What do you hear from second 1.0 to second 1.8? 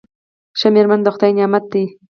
د خدای نعمت